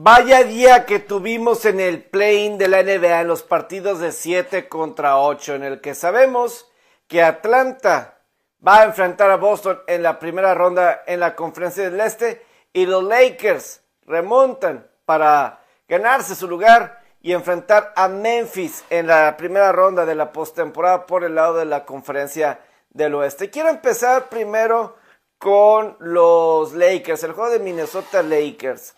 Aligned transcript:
Vaya 0.00 0.44
día 0.44 0.86
que 0.86 1.00
tuvimos 1.00 1.64
en 1.64 1.80
el 1.80 2.04
play 2.04 2.56
de 2.56 2.68
la 2.68 2.84
NBA 2.84 3.22
en 3.22 3.26
los 3.26 3.42
partidos 3.42 3.98
de 3.98 4.12
7 4.12 4.68
contra 4.68 5.18
8, 5.18 5.56
en 5.56 5.64
el 5.64 5.80
que 5.80 5.96
sabemos 5.96 6.70
que 7.08 7.20
Atlanta 7.20 8.20
va 8.64 8.78
a 8.78 8.84
enfrentar 8.84 9.28
a 9.28 9.38
Boston 9.38 9.80
en 9.88 10.04
la 10.04 10.20
primera 10.20 10.54
ronda 10.54 11.02
en 11.04 11.18
la 11.18 11.34
conferencia 11.34 11.90
del 11.90 12.00
Este 12.00 12.46
y 12.72 12.86
los 12.86 13.02
Lakers 13.02 13.80
remontan 14.06 14.88
para 15.04 15.64
ganarse 15.88 16.36
su 16.36 16.46
lugar 16.46 17.02
y 17.20 17.32
enfrentar 17.32 17.92
a 17.96 18.06
Memphis 18.06 18.84
en 18.90 19.08
la 19.08 19.36
primera 19.36 19.72
ronda 19.72 20.06
de 20.06 20.14
la 20.14 20.30
postemporada 20.30 21.06
por 21.06 21.24
el 21.24 21.34
lado 21.34 21.56
de 21.56 21.64
la 21.64 21.84
conferencia 21.84 22.60
del 22.90 23.16
Oeste. 23.16 23.50
Quiero 23.50 23.68
empezar 23.68 24.28
primero 24.28 24.94
con 25.38 25.96
los 25.98 26.72
Lakers, 26.74 27.24
el 27.24 27.32
juego 27.32 27.50
de 27.50 27.58
Minnesota 27.58 28.22
Lakers. 28.22 28.94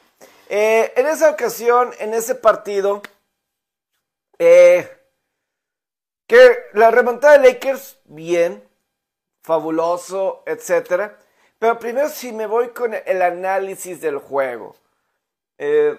Eh, 0.53 0.93
en 0.97 1.07
esa 1.07 1.31
ocasión, 1.31 1.93
en 2.01 2.13
ese 2.13 2.35
partido, 2.35 3.03
eh, 4.37 4.91
que 6.27 6.65
la 6.73 6.91
remontada 6.91 7.39
de 7.39 7.53
Lakers, 7.53 8.01
bien, 8.07 8.69
fabuloso, 9.45 10.43
etc. 10.47 11.13
Pero 11.57 11.79
primero 11.79 12.09
si 12.09 12.33
me 12.33 12.49
voy 12.49 12.71
con 12.71 12.95
el 12.95 13.23
análisis 13.23 14.01
del 14.01 14.19
juego. 14.19 14.75
Eh, 15.57 15.97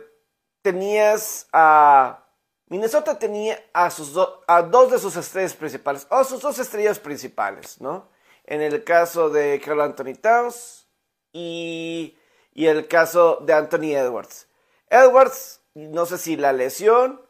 tenías 0.61 1.47
a... 1.53 2.25
Minnesota 2.67 3.17
tenía 3.17 3.57
a, 3.71 3.89
sus 3.89 4.17
a 4.47 4.61
dos 4.63 4.91
de 4.91 4.99
sus 4.99 5.15
estrellas 5.15 5.53
principales, 5.53 6.05
o 6.09 6.25
sus 6.25 6.41
dos 6.41 6.59
estrellas 6.59 6.99
principales, 6.99 7.79
¿no? 7.79 8.09
En 8.43 8.61
el 8.61 8.83
caso 8.83 9.29
de 9.29 9.61
Carl 9.63 9.79
Anthony 9.79 10.15
Towns 10.21 10.89
y 11.31 12.17
y 12.53 12.67
el 12.67 12.87
caso 12.87 13.39
de 13.41 13.53
Anthony 13.53 13.95
Edwards. 13.95 14.47
Edwards, 14.89 15.61
no 15.73 16.05
sé 16.05 16.17
si 16.17 16.35
la 16.35 16.53
lesión, 16.53 17.21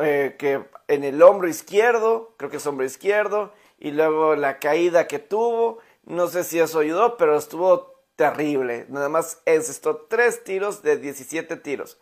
eh, 0.00 0.36
que 0.38 0.64
en 0.88 1.04
el 1.04 1.22
hombro 1.22 1.48
izquierdo, 1.48 2.34
creo 2.36 2.50
que 2.50 2.58
es 2.58 2.66
hombro 2.66 2.84
izquierdo, 2.84 3.52
y 3.78 3.92
luego 3.92 4.36
la 4.36 4.58
caída 4.58 5.08
que 5.08 5.18
tuvo, 5.18 5.78
no 6.04 6.28
sé 6.28 6.44
si 6.44 6.58
eso 6.58 6.80
ayudó, 6.80 7.16
pero 7.16 7.36
estuvo 7.36 8.04
terrible. 8.16 8.84
Nada 8.88 9.08
más 9.08 9.40
encestó 9.46 10.06
tres 10.08 10.44
tiros 10.44 10.82
de 10.82 10.98
17 10.98 11.56
tiros. 11.56 11.98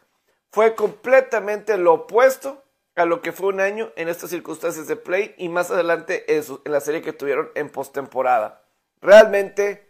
Fue 0.51 0.75
completamente 0.75 1.77
lo 1.79 1.95
opuesto 1.95 2.65
a 2.97 3.05
lo 3.05 3.23
que 3.23 3.31
fue 3.31 3.49
un 3.49 3.61
año 3.61 3.93
en 3.95 4.09
estas 4.09 4.31
circunstancias 4.31 4.89
de 4.89 4.97
play 4.97 5.35
y 5.39 5.49
más 5.49 5.71
adelante 5.71 6.25
en, 6.37 6.43
la 6.65 6.81
serie 6.81 7.03
que 7.03 7.13
tuvieron 7.13 7.51
en 7.55 7.71
postemporada. 7.71 8.65
Realmente 9.01 9.89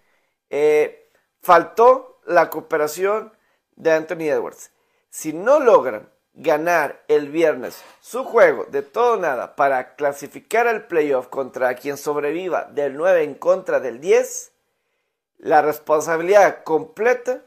eh, 0.50 1.10
faltó 1.40 2.17
la 2.28 2.50
cooperación 2.50 3.32
de 3.76 3.92
Anthony 3.92 4.28
Edwards. 4.28 4.70
Si 5.10 5.32
no 5.32 5.60
logran 5.60 6.10
ganar 6.34 7.02
el 7.08 7.30
viernes 7.30 7.82
su 8.00 8.24
juego 8.24 8.64
de 8.66 8.82
todo 8.82 9.16
nada 9.16 9.56
para 9.56 9.96
clasificar 9.96 10.68
al 10.68 10.86
playoff 10.86 11.26
contra 11.28 11.74
quien 11.74 11.96
sobreviva 11.96 12.64
del 12.64 12.96
9 12.96 13.24
en 13.24 13.34
contra 13.34 13.80
del 13.80 14.00
10, 14.00 14.52
la 15.38 15.62
responsabilidad 15.62 16.62
completa 16.62 17.44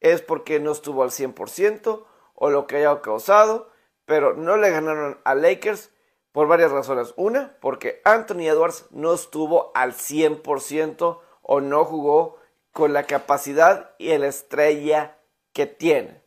es 0.00 0.20
porque 0.20 0.60
no 0.60 0.72
estuvo 0.72 1.02
al 1.02 1.10
100% 1.10 2.04
o 2.34 2.50
lo 2.50 2.66
que 2.66 2.76
haya 2.76 3.00
causado, 3.00 3.70
pero 4.04 4.34
no 4.34 4.56
le 4.56 4.70
ganaron 4.70 5.18
a 5.24 5.34
Lakers 5.34 5.90
por 6.32 6.48
varias 6.48 6.70
razones. 6.70 7.14
Una, 7.16 7.56
porque 7.60 8.02
Anthony 8.04 8.48
Edwards 8.48 8.86
no 8.90 9.14
estuvo 9.14 9.72
al 9.74 9.94
100% 9.94 11.20
o 11.42 11.60
no 11.60 11.84
jugó 11.84 12.35
con 12.76 12.92
la 12.92 13.04
capacidad 13.04 13.92
y 13.96 14.14
la 14.18 14.26
estrella 14.26 15.16
que 15.54 15.64
tiene. 15.64 16.20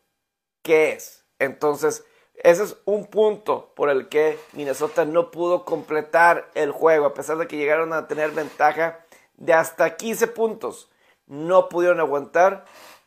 ¿Qué 0.63 0.93
es? 0.93 1.23
Entonces, 1.37 2.03
ese 2.33 2.63
es 2.63 2.75
un 2.85 3.05
punto 3.05 3.71
por 3.75 3.91
el 3.91 4.09
que 4.09 4.39
Minnesota 4.53 5.05
no 5.05 5.29
pudo 5.29 5.63
completar 5.63 6.49
el 6.55 6.71
juego, 6.71 7.05
a 7.05 7.13
pesar 7.13 7.37
de 7.37 7.45
que 7.45 7.57
llegaron 7.57 7.93
a 7.93 8.07
tener 8.07 8.31
ventaja 8.31 9.05
de 9.35 9.53
hasta 9.53 9.95
15 9.95 10.25
puntos. 10.25 10.89
No 11.27 11.69
pudieron 11.69 11.99
aguantar 11.99 12.65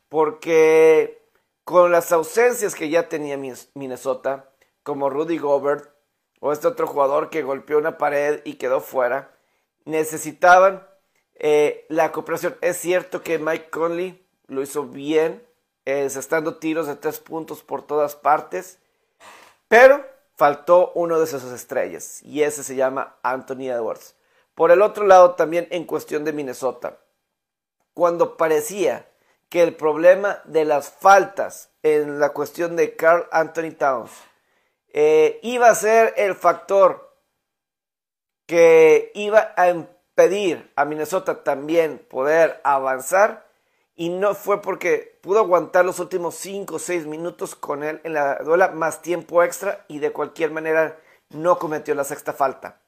porque 0.08 1.26
con 1.64 1.90
las 1.90 2.12
ausencias 2.12 2.76
que 2.76 2.90
ya 2.90 3.08
tenía 3.08 3.36
Minnesota, 3.74 4.52
como 4.84 5.10
Rudy 5.10 5.38
Gobert 5.38 5.90
o 6.38 6.52
este 6.52 6.68
otro 6.68 6.86
jugador 6.86 7.28
que 7.28 7.42
golpeó 7.42 7.78
una 7.78 7.98
pared 7.98 8.40
y 8.44 8.54
quedó 8.54 8.80
fuera, 8.80 9.36
necesitaban 9.84 10.91
eh, 11.34 11.86
la 11.88 12.12
cooperación, 12.12 12.56
es 12.60 12.76
cierto 12.76 13.22
que 13.22 13.38
Mike 13.38 13.70
Conley 13.70 14.24
lo 14.46 14.62
hizo 14.62 14.84
bien, 14.84 15.44
estando 15.84 16.58
tiros 16.58 16.86
de 16.86 16.96
tres 16.96 17.18
puntos 17.18 17.62
por 17.62 17.82
todas 17.82 18.14
partes, 18.14 18.78
pero 19.68 20.04
faltó 20.36 20.92
uno 20.94 21.18
de 21.18 21.24
esas 21.24 21.44
estrellas 21.44 22.22
y 22.22 22.42
ese 22.42 22.62
se 22.62 22.76
llama 22.76 23.16
Anthony 23.22 23.70
Edwards. 23.70 24.14
Por 24.54 24.70
el 24.70 24.82
otro 24.82 25.06
lado, 25.06 25.34
también 25.34 25.66
en 25.70 25.84
cuestión 25.84 26.24
de 26.24 26.32
Minnesota, 26.32 26.98
cuando 27.94 28.36
parecía 28.36 29.08
que 29.48 29.62
el 29.62 29.74
problema 29.74 30.40
de 30.44 30.64
las 30.64 30.90
faltas 30.90 31.70
en 31.82 32.18
la 32.18 32.30
cuestión 32.30 32.76
de 32.76 32.96
Carl 32.96 33.28
Anthony 33.32 33.72
Towns 33.78 34.10
eh, 34.88 35.40
iba 35.42 35.68
a 35.68 35.74
ser 35.74 36.14
el 36.16 36.34
factor 36.34 37.16
que 38.46 39.10
iba 39.14 39.52
a 39.56 39.68
pedir 40.14 40.72
a 40.76 40.84
Minnesota 40.84 41.42
también 41.42 41.98
poder 41.98 42.60
avanzar 42.64 43.46
y 43.94 44.08
no 44.08 44.34
fue 44.34 44.62
porque 44.62 45.18
pudo 45.22 45.38
aguantar 45.40 45.84
los 45.84 45.98
últimos 46.00 46.34
5 46.36 46.76
o 46.76 46.78
6 46.78 47.06
minutos 47.06 47.54
con 47.54 47.82
él 47.82 48.00
en 48.04 48.14
la 48.14 48.36
duela 48.36 48.68
más 48.68 49.02
tiempo 49.02 49.42
extra 49.42 49.84
y 49.88 49.98
de 49.98 50.12
cualquier 50.12 50.50
manera 50.50 50.98
no 51.30 51.58
cometió 51.58 51.94
la 51.94 52.04
sexta 52.04 52.32
falta. 52.32 52.80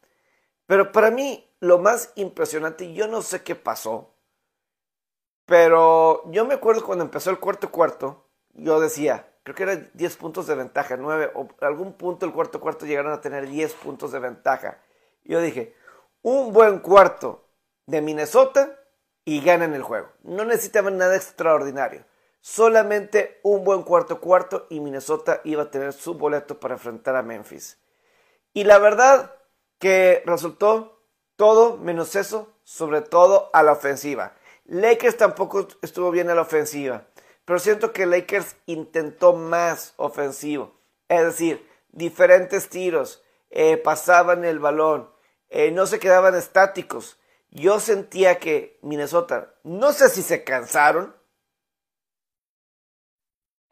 Pero 0.67 0.93
para 0.93 1.11
mí 1.11 1.51
lo 1.61 1.79
más 1.79 2.13
impresionante, 2.17 2.93
yo 2.95 3.07
no 3.07 3.23
sé 3.23 3.43
qué 3.43 3.55
pasó, 3.55 4.15
pero 5.47 6.23
yo 6.31 6.47
me 6.47 6.55
acuerdo 6.55 6.84
cuando 6.84 7.05
empezó 7.05 7.31
el 7.31 7.39
cuarto 7.39 7.71
cuarto, 7.71 8.27
yo 8.55 8.81
decía, 8.81 9.29
creo 9.43 9.55
que 9.55 9.63
eran 9.65 9.91
10 9.95 10.17
puntos 10.17 10.47
de 10.47 10.55
ventaja, 10.55 10.97
9 10.97 11.33
o 11.34 11.49
algún 11.61 11.95
punto 11.95 12.25
el 12.25 12.33
cuarto 12.33 12.61
cuarto 12.61 12.87
llegaron 12.87 13.13
a 13.13 13.21
tener 13.21 13.47
10 13.47 13.75
puntos 13.75 14.13
de 14.13 14.21
ventaja. 14.21 14.81
Yo 15.25 15.41
dije, 15.41 15.75
un 16.25 16.55
buen 16.55 16.79
cuarto 16.79 17.45
de 17.85 18.01
Minnesota 18.01 18.81
y 19.27 19.43
ganan 19.43 19.75
el 19.75 19.83
juego. 19.83 20.09
No 20.23 20.47
necesitaban 20.47 20.97
nada 20.97 21.17
extraordinario. 21.17 22.07
Solamente 22.41 23.41
un 23.43 23.62
buen 23.62 23.83
cuarto 23.83 24.21
cuarto 24.21 24.67
y 24.71 24.81
Minnesota 24.81 25.43
iba 25.45 25.65
a 25.65 25.71
tener 25.71 25.93
su 25.93 26.15
boleto 26.15 26.59
para 26.59 26.75
enfrentar 26.75 27.15
a 27.15 27.23
Memphis. 27.23 27.79
Y 28.55 28.65
la 28.65 28.79
verdad 28.79 29.34
que 29.79 30.23
resultó 30.25 31.03
todo 31.37 31.77
menos 31.77 32.17
eso, 32.17 32.55
sobre 32.63 33.03
todo 33.03 33.51
a 33.53 33.63
la 33.63 33.73
ofensiva. 33.73 34.34
Lakers 34.65 35.19
tampoco 35.19 35.69
estuvo 35.83 36.11
bien 36.11 36.31
a 36.31 36.34
la 36.34 36.43
ofensiva, 36.43 37.07
pero 37.45 37.59
siento 37.59 37.93
que 37.93 38.07
Lakers 38.07 38.57
intentó 38.65 39.34
más 39.34 39.93
ofensivo. 39.99 40.73
Es 41.07 41.23
decir, 41.23 41.69
diferentes 41.93 42.71
tiros, 42.71 43.23
eh, 43.51 43.77
pasaban 43.77 44.47
el 44.47 44.59
balón, 44.59 45.14
eh, 45.56 45.70
no 45.70 45.87
se 45.87 46.00
quedaban 46.00 46.34
estáticos. 46.34 47.16
Yo 47.48 47.78
sentía 47.78 48.41
que 48.41 48.81
Minnesota, 48.82 49.54
no 49.62 49.92
sé 49.92 50.09
si 50.09 50.20
se 50.20 50.42
cansaron, 50.42 51.15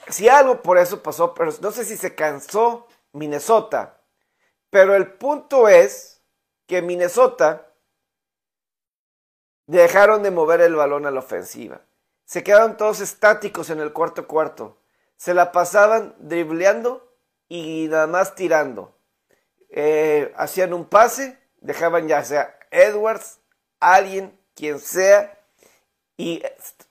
si 0.06 0.28
algo 0.28 0.62
por 0.62 0.78
eso 0.78 1.02
pasó, 1.02 1.34
pero 1.34 1.52
no 1.60 1.72
sé 1.72 1.84
si 1.84 1.96
se 1.96 2.14
cansó 2.14 2.86
Minnesota, 3.10 4.00
pero 4.70 4.94
el 4.94 5.14
punto 5.14 5.66
es 5.68 6.22
que 6.68 6.82
Minnesota 6.82 7.74
dejaron 9.66 10.22
de 10.22 10.30
mover 10.30 10.60
el 10.60 10.76
balón 10.76 11.04
a 11.04 11.10
la 11.10 11.18
ofensiva. 11.18 11.82
Se 12.24 12.44
quedaron 12.44 12.76
todos 12.76 13.00
estáticos 13.00 13.70
en 13.70 13.80
el 13.80 13.92
cuarto 13.92 14.28
cuarto. 14.28 14.78
Se 15.16 15.34
la 15.34 15.50
pasaban 15.50 16.14
dribleando 16.20 17.12
y 17.48 17.88
nada 17.88 18.06
más 18.06 18.36
tirando. 18.36 18.96
Eh, 19.68 20.32
hacían 20.36 20.74
un 20.74 20.84
pase 20.84 21.41
dejaban 21.62 22.08
ya 22.08 22.24
sea 22.24 22.58
Edwards, 22.70 23.40
alguien, 23.80 24.38
quien 24.54 24.78
sea, 24.78 25.38
y 26.16 26.42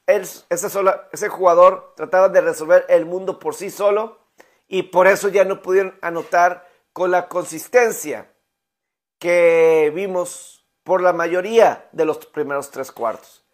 él, 0.07 0.21
ese, 0.21 0.67
ese 1.11 1.29
jugador 1.29 1.93
trataba 1.95 2.29
de 2.29 2.41
resolver 2.41 2.85
el 2.89 3.05
mundo 3.05 3.39
por 3.39 3.55
sí 3.55 3.69
solo 3.69 4.19
y 4.67 4.83
por 4.83 5.07
eso 5.07 5.29
ya 5.29 5.45
no 5.45 5.61
pudieron 5.61 5.97
anotar 6.01 6.67
con 6.93 7.11
la 7.11 7.27
consistencia 7.27 8.31
que 9.19 9.91
vimos 9.93 10.65
por 10.83 11.01
la 11.01 11.13
mayoría 11.13 11.87
de 11.91 12.05
los 12.05 12.25
primeros 12.25 12.71
tres 12.71 12.91
cuartos. 12.91 13.45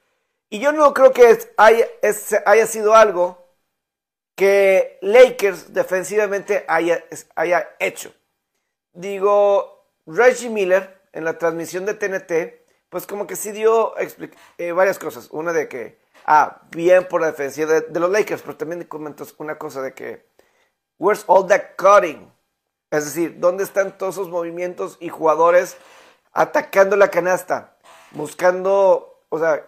Y 0.50 0.60
yo 0.60 0.72
no 0.72 0.94
creo 0.94 1.12
que 1.12 1.38
haya, 1.58 1.88
haya 2.46 2.68
sido 2.68 2.96
algo 2.96 3.46
que 4.36 4.98
Lakers 5.02 5.74
defensivamente 5.74 6.64
haya, 6.68 7.04
haya 7.36 7.68
hecho. 7.80 8.14
Digo, 8.94 9.92
Reggie 10.06 10.50
Miller 10.50 10.97
en 11.18 11.25
la 11.25 11.40
transmisión 11.40 11.86
de 11.86 11.96
TNT, 11.96 12.62
pues 12.90 13.08
como 13.08 13.25
que 13.25 13.36
sí 13.36 13.52
dio 13.52 13.96
eh, 14.58 14.72
varias 14.72 15.00
cosas. 15.00 15.30
Una 15.31 15.52
de 15.52 15.68
que, 15.68 16.00
ah, 16.28 16.62
bien 16.69 17.08
por 17.08 17.22
la 17.22 17.28
defensiva 17.28 17.81
de, 17.81 18.00
los 18.00 18.12
Lakers, 18.12 18.44
pero 18.44 18.56
también 18.56 18.84
comentó 18.84 19.25
una 19.40 19.58
cosa 19.58 19.81
de 19.81 19.94
que 19.96 20.28
Where's 21.00 21.24
all 21.28 21.48
that 21.48 21.75
cutting? 21.75 22.31
Es 22.92 23.06
decir, 23.06 23.40
¿dónde 23.40 23.64
están 23.64 23.98
todos 23.98 24.16
esos 24.16 24.30
movimientos 24.30 24.98
y 25.00 25.10
jugadores 25.10 25.75
atacando 26.34 26.96
la 26.96 27.10
canasta? 27.10 27.78
Buscando, 28.12 29.24
o 29.30 29.40
sea, 29.40 29.68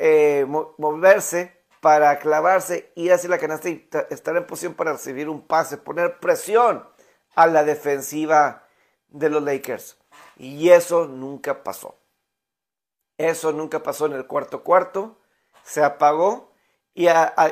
eh, 0.00 0.44
moverse 0.78 1.62
para 1.80 2.18
clavarse, 2.18 2.90
ir 2.96 3.12
hacia 3.12 3.30
la 3.30 3.38
canasta 3.38 3.68
y 3.68 3.88
estar 4.10 4.36
en 4.36 4.46
posición 4.46 4.74
para 4.74 4.94
recibir 4.94 5.28
un 5.28 5.46
pase, 5.46 5.76
poner 5.76 6.18
presión 6.18 6.84
a 7.36 7.46
la 7.46 7.62
defensiva 7.62 8.66
de 9.08 9.30
los 9.30 9.42
Lakers. 9.44 9.97
Y 10.38 10.70
eso 10.70 11.06
nunca 11.06 11.62
pasó. 11.64 11.98
Eso 13.18 13.52
nunca 13.52 13.82
pasó 13.82 14.06
en 14.06 14.12
el 14.12 14.26
cuarto 14.26 14.62
cuarto. 14.62 15.18
Se 15.64 15.82
apagó 15.82 16.52
y, 16.94 17.06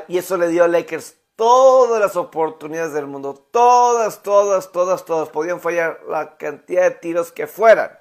y 0.08 0.18
eso 0.18 0.36
le 0.36 0.48
dio 0.48 0.64
a 0.64 0.68
Lakers 0.68 1.16
todas 1.34 2.00
las 2.00 2.16
oportunidades 2.16 2.92
del 2.92 3.06
mundo. 3.06 3.34
Todas, 3.34 4.22
todas, 4.22 4.70
todas, 4.72 5.04
todas. 5.04 5.28
Podían 5.28 5.60
fallar 5.60 6.00
la 6.08 6.36
cantidad 6.36 6.84
de 6.84 6.92
tiros 6.92 7.32
que 7.32 7.46
fueran. 7.46 7.98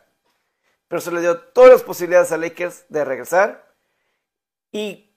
Pero 0.88 1.02
se 1.02 1.12
le 1.12 1.22
dio 1.22 1.40
todas 1.40 1.72
las 1.72 1.84
posibilidades 1.84 2.32
a 2.32 2.38
Lakers 2.38 2.86
de 2.90 3.04
regresar. 3.04 3.76
Y 4.72 5.12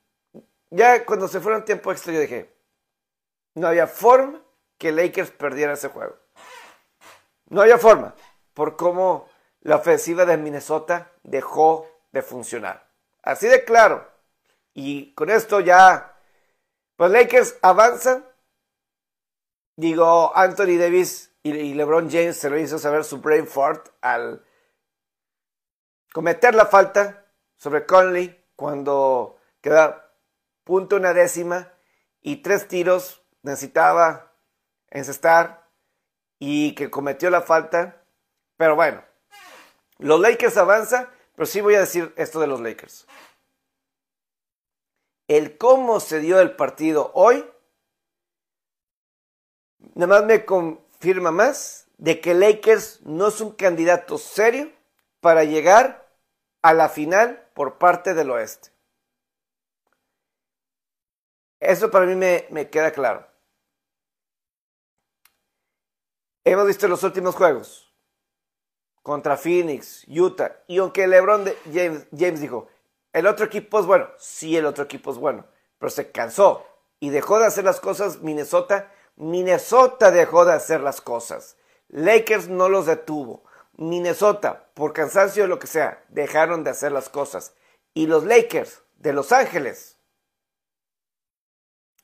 ya 0.71 1.05
cuando 1.05 1.29
se 1.29 1.41
fueron 1.41 1.65
tiempo 1.65 1.93
extra, 1.93 2.13
yo 2.13 2.21
dije, 2.21 2.55
no 3.55 3.69
había 3.69 3.87
forma 3.87 4.41
que 4.79 4.93
Lakers 4.93 5.31
perdiera 5.31 5.75
ese 5.75 5.89
juego. 5.89 6.17
No 7.49 7.63
había 7.63 7.79
forma, 7.79 8.15
por 8.55 8.77
cómo 8.77 9.29
la 9.69 9.77
ofensiva 9.77 10.25
de 10.25 10.39
Minnesota 10.39 11.13
dejó 11.23 11.87
de 12.11 12.23
funcionar. 12.23 12.89
Así 13.23 13.49
de 13.49 13.65
claro. 13.65 14.11
Y 14.73 15.13
con 15.15 15.29
esto 15.29 15.61
ya, 15.61 16.17
pues 16.97 17.11
Lakers 17.11 17.59
avanzan. 17.61 18.27
Digo, 19.77 20.35
Anthony 20.35 20.79
Davis 20.79 21.35
y 21.43 21.75
LeBron 21.75 22.11
James 22.11 22.37
se 22.37 22.51
lo 22.51 22.59
hizo 22.59 22.79
saber 22.79 23.05
su 23.05 23.19
brain 23.21 23.47
fart 23.47 23.89
al 24.01 24.45
cometer 26.13 26.55
la 26.55 26.67
falta 26.67 27.27
sobre 27.57 27.87
Conley 27.87 28.45
cuando 28.57 29.39
queda 29.61 30.13
punto 30.65 30.97
una 30.97 31.13
décima 31.13 31.73
y 32.21 32.37
tres 32.37 32.69
tiros 32.69 33.23
necesitaba 33.43 34.33
encestar 34.91 35.69
y 36.39 36.75
que 36.75 36.91
cometió 36.91 37.31
la 37.31 37.43
falta. 37.43 38.03
Pero 38.57 38.75
bueno, 38.75 39.05
los 39.99 40.21
Lakers 40.21 40.57
avanzan, 40.57 41.09
pero 41.35 41.47
sí 41.47 41.61
voy 41.61 41.75
a 41.75 41.81
decir 41.81 42.13
esto 42.17 42.41
de 42.41 42.47
los 42.47 42.61
Lakers. 42.61 43.07
El 45.27 45.59
cómo 45.59 46.01
se 46.01 46.21
dio 46.21 46.41
el 46.41 46.57
partido 46.57 47.11
hoy, 47.15 47.45
nada 49.95 50.21
más 50.21 50.25
me 50.25 50.45
confirma 50.45 51.31
más 51.31 51.89
de 51.99 52.21
que 52.21 52.35
Lakers 52.35 53.03
no 53.03 53.29
es 53.29 53.41
un 53.41 53.53
candidato 53.53 54.19
serio 54.19 54.73
para 55.21 55.45
llegar 55.45 56.09
a 56.63 56.73
la 56.73 56.89
final 56.89 57.49
por 57.55 57.79
parte 57.79 58.15
del 58.15 58.31
oeste. 58.31 58.71
Eso 61.61 61.91
para 61.91 62.07
mí 62.07 62.15
me, 62.15 62.71
queda 62.71 62.93
claro. 62.93 63.27
Hemos 66.45 66.67
visto 66.67 66.87
los 66.89 67.03
últimos 67.03 67.35
juegos 67.35 67.88
contra 69.09 69.39
Phoenix, 69.39 70.05
Utah, 70.07 70.55
y 70.67 70.77
aunque 70.77 71.07
LeBron 71.07 71.51
James, 71.73 72.07
James 72.15 72.43
dijo, 72.43 72.69
el 73.15 73.27
otro 73.27 73.47
equipo 73.47 73.81
es 73.81 73.87
bueno, 73.87 74.07
sí 74.19 74.55
el 74.55 74.67
otro 74.67 74.85
equipo 74.85 75.11
es 75.11 75.17
bueno, 75.17 75.47
pero 75.79 75.89
se 75.89 76.11
cansó 76.11 76.67
y 77.01 77.09
dejó 77.09 77.39
de 77.39 77.47
hacer 77.47 77.65
las 77.65 77.81
cosas 77.81 78.21
Minnesota. 78.21 78.93
Minnesota 79.17 80.11
dejó 80.11 80.45
de 80.45 80.53
hacer 80.53 80.83
las 80.83 81.01
cosas. 81.01 81.57
Lakers 81.89 82.49
no 82.49 82.69
los 82.69 82.85
detuvo. 82.85 83.45
Minnesota, 83.79 84.69
por 84.75 84.93
cansancio 84.93 85.45
o 85.45 85.47
lo 85.47 85.59
que 85.59 85.69
sea, 85.69 86.05
dejaron 86.11 86.63
de 86.63 86.69
hacer 86.69 86.93
las 86.93 87.09
cosas. 87.09 87.55
Y 87.95 88.09
los 88.09 88.25
Lakers 88.25 88.83
de 88.99 89.15
Los 89.15 89.33
Ángeles 89.33 89.97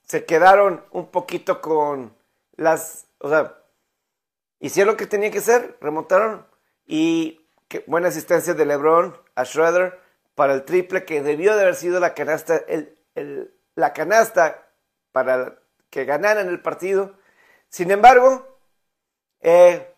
se 0.06 0.24
quedaron 0.24 0.82
un 0.90 1.10
poquito 1.10 1.60
con 1.60 2.16
las, 2.56 3.08
o 3.18 3.28
sea, 3.28 3.62
hicieron 4.58 4.94
lo 4.94 4.96
que 4.96 5.06
tenía 5.06 5.30
que 5.30 5.40
hacer, 5.40 5.76
remontaron 5.82 6.53
y 6.86 7.46
buena 7.86 8.08
asistencia 8.08 8.54
de 8.54 8.66
LeBron 8.66 9.16
a 9.34 9.44
Schroeder 9.44 10.00
para 10.34 10.54
el 10.54 10.64
triple 10.64 11.04
que 11.04 11.22
debió 11.22 11.54
de 11.54 11.62
haber 11.62 11.74
sido 11.74 12.00
la 12.00 12.14
canasta, 12.14 12.62
la 13.74 13.92
canasta 13.92 14.68
para 15.12 15.58
que 15.90 16.04
ganaran 16.04 16.48
el 16.48 16.60
partido. 16.60 17.16
Sin 17.68 17.90
embargo, 17.90 18.58
eh, 19.40 19.94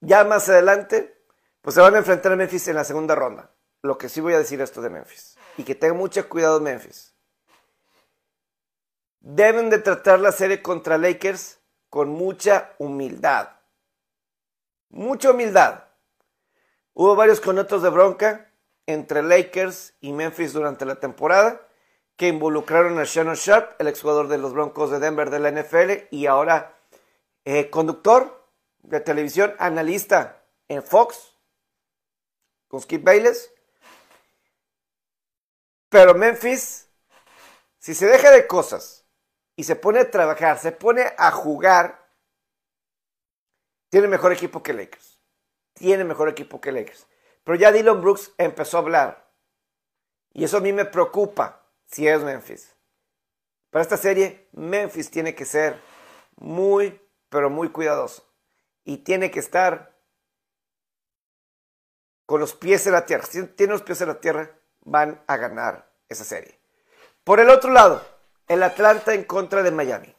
ya 0.00 0.24
más 0.24 0.48
adelante, 0.48 1.16
pues 1.60 1.74
se 1.74 1.80
van 1.80 1.94
a 1.94 1.98
enfrentar 1.98 2.32
a 2.32 2.36
Memphis 2.36 2.68
en 2.68 2.76
la 2.76 2.84
segunda 2.84 3.14
ronda. 3.14 3.50
Lo 3.82 3.98
que 3.98 4.08
sí 4.08 4.20
voy 4.20 4.34
a 4.34 4.38
decir 4.38 4.60
esto 4.60 4.80
de 4.80 4.90
Memphis. 4.90 5.36
Y 5.56 5.64
que 5.64 5.74
tenga 5.74 5.94
mucho 5.94 6.28
cuidado 6.28 6.60
Memphis 6.60 7.14
deben 9.24 9.70
de 9.70 9.78
tratar 9.78 10.20
la 10.20 10.32
serie 10.32 10.60
contra 10.60 10.98
Lakers 10.98 11.58
con 11.88 12.10
mucha 12.10 12.74
humildad. 12.78 13.48
Mucha 14.90 15.30
humildad. 15.30 15.84
Hubo 16.94 17.16
varios 17.16 17.40
conetos 17.40 17.82
de 17.82 17.90
bronca 17.90 18.50
entre 18.86 19.22
Lakers 19.22 19.94
y 20.00 20.12
Memphis 20.12 20.52
durante 20.52 20.84
la 20.84 21.00
temporada 21.00 21.60
que 22.16 22.28
involucraron 22.28 22.98
a 22.98 23.04
Shannon 23.04 23.34
Sharp, 23.34 23.80
el 23.80 23.88
exjugador 23.88 24.28
de 24.28 24.38
los 24.38 24.52
Broncos 24.52 24.90
de 24.90 25.00
Denver 25.00 25.30
de 25.30 25.40
la 25.40 25.50
NFL 25.50 26.06
y 26.10 26.26
ahora 26.26 26.78
eh, 27.44 27.68
conductor 27.70 28.48
de 28.82 29.00
televisión, 29.00 29.54
analista 29.58 30.42
en 30.68 30.82
Fox 30.82 31.36
con 32.68 32.80
Skip 32.80 33.02
Bayless. 33.02 33.52
Pero 35.88 36.14
Memphis, 36.14 36.88
si 37.78 37.94
se 37.94 38.06
deja 38.06 38.30
de 38.30 38.46
cosas, 38.46 39.04
y 39.56 39.64
se 39.64 39.76
pone 39.76 40.00
a 40.00 40.10
trabajar, 40.10 40.58
se 40.58 40.72
pone 40.72 41.12
a 41.16 41.30
jugar, 41.30 42.08
tiene 43.88 44.08
mejor 44.08 44.32
equipo 44.32 44.62
que 44.62 44.72
Lakers. 44.72 45.13
Tiene 45.74 46.04
mejor 46.04 46.28
equipo 46.28 46.60
que 46.60 46.72
Lakers. 46.72 47.06
Pero 47.44 47.58
ya 47.58 47.72
Dylan 47.72 48.00
Brooks 48.00 48.32
empezó 48.38 48.78
a 48.78 48.80
hablar. 48.80 49.30
Y 50.32 50.44
eso 50.44 50.56
a 50.56 50.60
mí 50.60 50.72
me 50.72 50.84
preocupa 50.84 51.62
si 51.86 52.08
es 52.08 52.22
Memphis. 52.22 52.74
Para 53.70 53.82
esta 53.82 53.96
serie, 53.96 54.48
Memphis 54.52 55.10
tiene 55.10 55.34
que 55.34 55.44
ser 55.44 55.80
muy, 56.36 57.00
pero 57.28 57.50
muy 57.50 57.70
cuidadoso. 57.70 58.26
Y 58.84 58.98
tiene 58.98 59.30
que 59.30 59.40
estar 59.40 59.94
con 62.26 62.40
los 62.40 62.54
pies 62.54 62.86
en 62.86 62.92
la 62.92 63.06
tierra. 63.06 63.26
Si 63.26 63.46
tiene 63.48 63.72
los 63.72 63.82
pies 63.82 64.00
en 64.00 64.08
la 64.08 64.20
tierra, 64.20 64.58
van 64.80 65.22
a 65.26 65.36
ganar 65.36 65.90
esa 66.08 66.24
serie. 66.24 66.58
Por 67.22 67.40
el 67.40 67.50
otro 67.50 67.70
lado, 67.72 68.06
el 68.48 68.62
Atlanta 68.62 69.14
en 69.14 69.24
contra 69.24 69.62
de 69.62 69.70
Miami. 69.70 70.14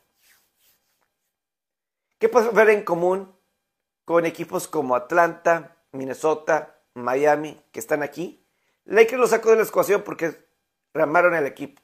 ¿Qué 2.19 2.29
puede 2.29 2.49
ver 2.51 2.69
en 2.69 2.83
común 2.83 3.34
con 4.05 4.25
equipos 4.25 4.67
como 4.67 4.95
Atlanta, 4.95 5.77
Minnesota, 5.91 6.79
Miami, 6.93 7.61
que 7.71 7.79
están 7.79 8.03
aquí? 8.03 8.45
Lakers 8.85 9.19
lo 9.19 9.27
sacó 9.27 9.49
de 9.49 9.57
la 9.57 9.63
ecuación 9.63 10.03
porque 10.03 10.47
ramaron 10.93 11.35
el 11.35 11.45
equipo. 11.45 11.81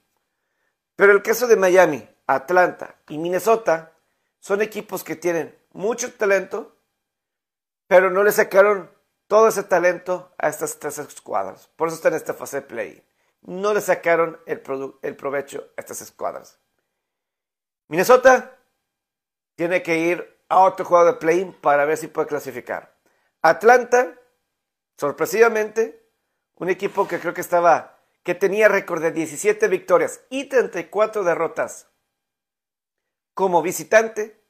Pero 0.96 1.12
el 1.12 1.22
caso 1.22 1.46
de 1.46 1.56
Miami, 1.56 2.08
Atlanta 2.26 2.96
y 3.08 3.18
Minnesota 3.18 3.92
son 4.38 4.62
equipos 4.62 5.04
que 5.04 5.16
tienen 5.16 5.56
mucho 5.72 6.12
talento, 6.14 6.76
pero 7.86 8.10
no 8.10 8.22
le 8.22 8.32
sacaron 8.32 8.90
todo 9.26 9.48
ese 9.48 9.64
talento 9.64 10.32
a 10.38 10.48
estas 10.48 10.78
tres 10.78 10.98
escuadras. 10.98 11.68
Por 11.76 11.88
eso 11.88 11.96
están 11.96 12.12
en 12.12 12.18
esta 12.18 12.34
fase 12.34 12.58
de 12.58 12.62
play 12.62 13.04
no 13.42 13.74
le 13.74 13.80
sacaron 13.80 14.40
el 14.46 15.16
provecho 15.16 15.70
a 15.76 15.80
estas 15.80 16.00
escuadras. 16.00 16.58
Minnesota 17.88 18.58
tiene 19.56 19.82
que 19.82 19.98
ir 19.98 20.31
a 20.52 20.60
otro 20.60 20.84
juego 20.84 21.06
de 21.06 21.14
play 21.14 21.56
para 21.62 21.86
ver 21.86 21.96
si 21.96 22.08
puede 22.08 22.28
clasificar. 22.28 22.94
Atlanta, 23.40 24.20
sorpresivamente, 24.98 26.06
un 26.56 26.68
equipo 26.68 27.08
que 27.08 27.18
creo 27.18 27.32
que 27.32 27.40
estaba, 27.40 27.98
que 28.22 28.34
tenía 28.34 28.68
récord 28.68 29.00
de 29.00 29.12
17 29.12 29.66
victorias 29.68 30.20
y 30.28 30.44
34 30.44 31.24
derrotas 31.24 31.88
como 33.32 33.62
visitante, 33.62 34.44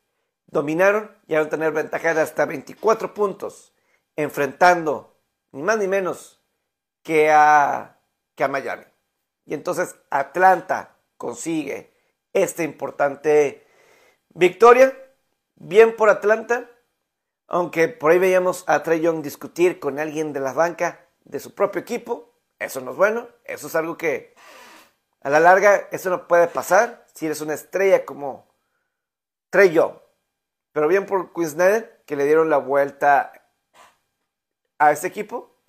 dominaron 0.47 1.17
y 1.29 1.35
van 1.35 1.47
a 1.47 1.49
tener 1.49 1.71
ventaja 1.71 2.15
de 2.15 2.23
hasta 2.23 2.47
24 2.47 3.15
puntos, 3.15 3.73
enfrentando 4.17 5.17
ni 5.53 5.63
más 5.63 5.79
ni 5.79 5.87
menos 5.87 6.43
que 7.05 7.31
a 7.31 8.01
que 8.35 8.43
a 8.43 8.49
Miami. 8.49 8.87
Y 9.47 9.55
entonces 9.55 9.95
Atlanta 10.11 10.97
consigue 11.17 11.93
esta 12.33 12.65
importante 12.65 13.65
victoria. 14.31 14.99
Bien 15.65 15.95
por 15.95 16.11
Atlanta, 16.11 16.69
aunque 17.47 17.87
por 17.87 18.11
ahí 18.11 18.19
veíamos 18.19 18.65
a 18.67 18.83
Trey 18.83 19.01
Young 19.01 19.23
discutir 19.23 19.79
con 19.79 20.01
alguien 20.01 20.33
de 20.33 20.41
la 20.41 20.53
banca 20.53 21.07
de 21.23 21.39
su 21.39 21.55
propio 21.55 21.81
equipo. 21.81 22.35
Eso 22.59 22.81
no 22.81 22.91
es 22.91 22.97
bueno, 22.97 23.29
eso 23.45 23.69
es 23.69 23.77
algo 23.77 23.97
que 23.97 24.35
a 25.21 25.31
la 25.31 25.39
larga 25.39 25.87
eso 25.93 26.11
no 26.11 26.27
puede 26.27 26.49
pasar 26.49 27.07
si 27.15 27.27
eres 27.27 27.41
una 27.43 27.55
estrella 27.55 28.05
como 28.05 28.53
Trey 29.51 29.71
Young. 29.71 29.95
Pero 30.73 30.89
bien 30.89 31.07
por 31.07 31.33
Quinn 31.33 31.49
Snyder, 31.49 32.03
que 32.07 32.17
le 32.17 32.25
dieron 32.25 32.51
la 32.51 32.59
vuelta 32.59 33.33
a 34.79 34.91
este 34.91 35.07
equipo. 35.07 35.61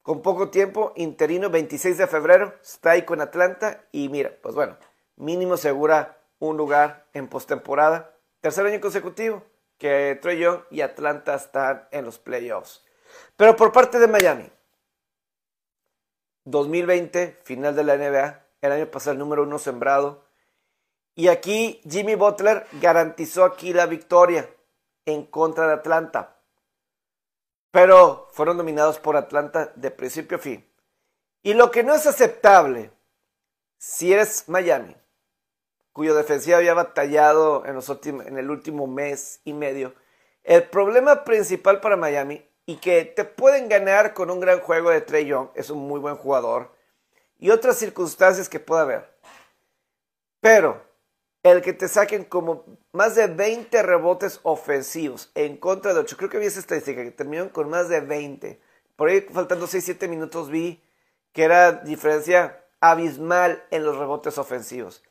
Con 0.00 0.22
poco 0.22 0.48
tiempo, 0.48 0.94
interino 0.96 1.50
26 1.50 1.98
de 1.98 2.06
febrero, 2.06 2.54
está 2.62 2.92
ahí 2.92 3.02
con 3.02 3.20
Atlanta 3.20 3.84
y 3.92 4.08
mira, 4.08 4.32
pues 4.42 4.54
bueno, 4.54 4.78
mínimo 5.16 5.58
segura 5.58 6.18
un 6.38 6.56
lugar 6.56 7.10
en 7.12 7.28
postemporada. 7.28 8.11
Tercer 8.42 8.66
año 8.66 8.80
consecutivo 8.80 9.44
que 9.78 10.18
Trey 10.20 10.40
Young 10.40 10.62
y 10.68 10.80
Atlanta 10.80 11.36
están 11.36 11.86
en 11.92 12.04
los 12.04 12.18
playoffs. 12.18 12.84
Pero 13.36 13.54
por 13.54 13.70
parte 13.70 14.00
de 14.00 14.08
Miami, 14.08 14.50
2020, 16.44 17.38
final 17.44 17.76
de 17.76 17.84
la 17.84 17.96
NBA, 17.96 18.44
el 18.60 18.72
año 18.72 18.90
pasado 18.90 19.12
el 19.12 19.20
número 19.20 19.44
uno 19.44 19.60
sembrado. 19.60 20.24
Y 21.14 21.28
aquí 21.28 21.80
Jimmy 21.88 22.16
Butler 22.16 22.66
garantizó 22.80 23.44
aquí 23.44 23.72
la 23.72 23.86
victoria 23.86 24.50
en 25.04 25.24
contra 25.24 25.68
de 25.68 25.74
Atlanta. 25.74 26.40
Pero 27.70 28.28
fueron 28.32 28.56
dominados 28.56 28.98
por 28.98 29.16
Atlanta 29.16 29.72
de 29.76 29.92
principio 29.92 30.38
a 30.38 30.40
fin. 30.40 30.68
Y 31.44 31.54
lo 31.54 31.70
que 31.70 31.84
no 31.84 31.94
es 31.94 32.08
aceptable, 32.08 32.90
si 33.78 34.12
eres 34.12 34.48
Miami, 34.48 34.96
cuyo 35.92 36.14
defensiva 36.14 36.56
había 36.56 36.74
batallado 36.74 37.64
en, 37.66 37.74
los 37.74 37.88
en 38.04 38.38
el 38.38 38.50
último 38.50 38.86
mes 38.86 39.40
y 39.44 39.52
medio, 39.52 39.94
el 40.44 40.64
problema 40.64 41.24
principal 41.24 41.80
para 41.80 41.96
Miami 41.96 42.44
y 42.66 42.76
que 42.76 43.04
te 43.04 43.24
pueden 43.24 43.68
ganar 43.68 44.14
con 44.14 44.30
un 44.30 44.40
gran 44.40 44.60
juego 44.60 44.90
de 44.90 45.00
Trey 45.00 45.26
Young, 45.26 45.48
es 45.54 45.70
un 45.70 45.86
muy 45.86 46.00
buen 46.00 46.16
jugador, 46.16 46.70
y 47.38 47.50
otras 47.50 47.76
circunstancias 47.76 48.48
que 48.48 48.60
pueda 48.60 48.82
haber. 48.82 49.12
Pero 50.40 50.82
el 51.42 51.60
que 51.60 51.72
te 51.72 51.88
saquen 51.88 52.24
como 52.24 52.64
más 52.92 53.16
de 53.16 53.26
20 53.26 53.82
rebotes 53.82 54.40
ofensivos 54.44 55.30
en 55.34 55.56
contra 55.56 55.92
de 55.92 56.00
8, 56.00 56.16
creo 56.16 56.30
que 56.30 56.38
vi 56.38 56.46
esa 56.46 56.60
estadística, 56.60 57.02
que 57.02 57.10
terminaron 57.10 57.48
con 57.48 57.68
más 57.68 57.88
de 57.88 58.00
20. 58.00 58.60
Por 58.94 59.08
ahí 59.08 59.22
faltando 59.32 59.66
6-7 59.66 60.08
minutos 60.08 60.50
vi 60.50 60.82
que 61.32 61.42
era 61.44 61.72
diferencia 61.72 62.64
abismal 62.80 63.64
en 63.70 63.84
los 63.84 63.96
rebotes 63.96 64.38
ofensivos. 64.38 65.02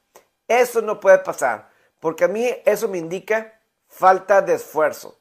Eso 0.52 0.82
no 0.82 1.00
puede 1.00 1.20
pasar, 1.20 1.70
porque 2.02 2.26
a 2.26 2.28
mí 2.28 2.46
eso 2.66 2.90
me 2.90 2.98
indica 2.98 3.58
falta 3.88 4.42
de 4.42 4.56
esfuerzo. 4.56 5.18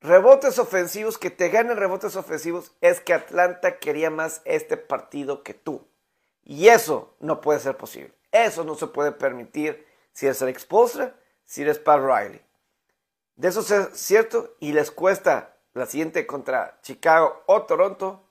Rebotes 0.00 0.58
ofensivos, 0.58 1.18
que 1.18 1.30
te 1.30 1.50
ganen 1.50 1.76
rebotes 1.76 2.16
ofensivos, 2.16 2.72
es 2.80 3.00
que 3.00 3.14
Atlanta 3.14 3.78
quería 3.78 4.10
más 4.10 4.42
este 4.44 4.76
partido 4.76 5.44
que 5.44 5.54
tú. 5.54 5.86
Y 6.42 6.66
eso 6.66 7.14
no 7.20 7.40
puede 7.40 7.60
ser 7.60 7.76
posible. 7.76 8.12
Eso 8.32 8.64
no 8.64 8.74
se 8.74 8.88
puede 8.88 9.12
permitir 9.12 9.86
si 10.12 10.26
eres 10.26 10.42
Alex 10.42 10.64
Postra, 10.64 11.14
si 11.44 11.62
eres 11.62 11.78
Pat 11.78 12.00
Riley. 12.00 12.44
De 13.36 13.46
eso 13.46 13.60
es 13.60 13.96
cierto 13.96 14.56
y 14.58 14.72
les 14.72 14.90
cuesta 14.90 15.56
la 15.74 15.86
siguiente 15.86 16.26
contra 16.26 16.80
Chicago 16.82 17.44
o 17.46 17.62
Toronto. 17.62 18.28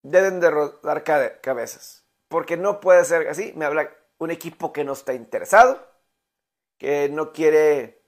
Deben 0.00 0.40
de 0.40 0.50
rodar 0.50 1.04
cabezas. 1.42 2.06
Porque 2.28 2.56
no 2.56 2.80
puede 2.80 3.04
ser 3.04 3.28
así. 3.28 3.52
Me 3.54 3.66
habla 3.66 3.99
un 4.20 4.30
equipo 4.30 4.72
que 4.72 4.84
no 4.84 4.92
está 4.92 5.14
interesado, 5.14 5.84
que 6.78 7.08
no 7.08 7.32
quiere 7.32 8.00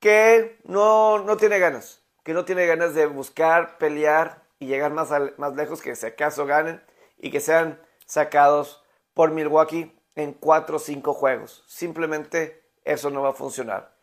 que 0.00 0.58
no, 0.64 1.20
no 1.20 1.36
tiene 1.36 1.60
ganas, 1.60 2.02
que 2.24 2.34
no 2.34 2.44
tiene 2.44 2.66
ganas 2.66 2.92
de 2.94 3.06
buscar, 3.06 3.78
pelear 3.78 4.42
y 4.58 4.66
llegar 4.66 4.92
más, 4.92 5.10
más 5.36 5.54
lejos 5.54 5.80
que 5.80 5.94
si 5.94 6.06
acaso 6.06 6.44
ganen 6.44 6.82
y 7.18 7.30
que 7.30 7.38
sean 7.38 7.80
sacados 8.04 8.82
por 9.14 9.30
Milwaukee 9.30 9.96
en 10.16 10.32
4 10.32 10.76
o 10.76 10.80
5 10.80 11.14
juegos. 11.14 11.62
Simplemente 11.68 12.64
eso 12.84 13.10
no 13.10 13.22
va 13.22 13.30
a 13.30 13.34
funcionar. 13.34 13.94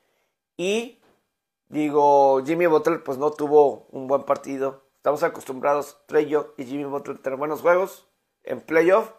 Y 0.56 1.02
digo, 1.68 2.42
Jimmy 2.46 2.68
Butler 2.68 3.04
pues 3.04 3.18
no 3.18 3.32
tuvo 3.32 3.88
un 3.92 4.08
buen 4.08 4.24
partido. 4.24 4.86
Estamos 4.98 5.24
acostumbrados, 5.24 5.98
Young 6.08 6.48
y 6.58 6.66
Jimmy 6.66 6.86
Butler, 6.86 7.18
tener 7.18 7.38
buenos 7.38 7.62
juegos 7.62 8.08
en 8.44 8.62
playoff. 8.62 9.19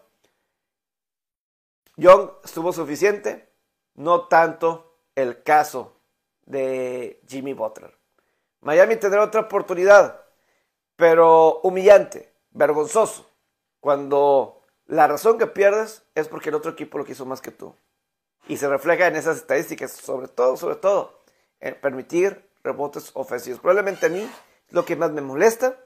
Young 2.00 2.30
estuvo 2.42 2.72
suficiente, 2.72 3.52
no 3.94 4.26
tanto 4.26 4.96
el 5.14 5.42
caso 5.42 6.00
de 6.46 7.20
Jimmy 7.28 7.52
Butler. 7.52 7.94
Miami 8.62 8.96
tendrá 8.96 9.22
otra 9.22 9.42
oportunidad, 9.42 10.24
pero 10.96 11.60
humillante, 11.60 12.32
vergonzoso, 12.52 13.30
cuando 13.80 14.62
la 14.86 15.08
razón 15.08 15.36
que 15.36 15.46
pierdes 15.46 16.02
es 16.14 16.26
porque 16.28 16.48
el 16.48 16.54
otro 16.54 16.72
equipo 16.72 16.96
lo 16.96 17.04
quiso 17.04 17.26
más 17.26 17.42
que 17.42 17.50
tú. 17.50 17.74
Y 18.48 18.56
se 18.56 18.68
refleja 18.68 19.06
en 19.06 19.16
esas 19.16 19.36
estadísticas, 19.36 19.92
sobre 19.92 20.28
todo, 20.28 20.56
sobre 20.56 20.76
todo, 20.76 21.22
en 21.60 21.78
permitir 21.78 22.50
rebotes 22.64 23.10
ofensivos. 23.12 23.60
Probablemente 23.60 24.06
a 24.06 24.08
mí 24.08 24.26
lo 24.70 24.86
que 24.86 24.96
más 24.96 25.12
me 25.12 25.20
molesta, 25.20 25.78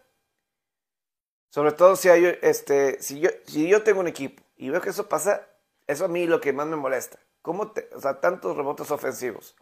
sobre 1.50 1.72
todo 1.72 1.96
si, 1.96 2.08
este, 2.08 2.98
yo, 3.00 3.30
si 3.46 3.66
yo 3.66 3.82
tengo 3.82 3.98
un 3.98 4.06
equipo 4.06 4.44
y 4.56 4.70
veo 4.70 4.80
que 4.80 4.90
eso 4.90 5.08
pasa, 5.08 5.48
eso 5.86 6.04
a 6.06 6.08
mí 6.08 6.26
lo 6.26 6.40
que 6.40 6.52
más 6.52 6.66
me 6.66 6.76
molesta. 6.76 7.18
¿Cómo 7.42 7.72
te, 7.72 7.90
o 7.94 8.00
sea, 8.00 8.20
tantos 8.20 8.56
rebotes 8.56 8.90
ofensivos? 8.90 9.56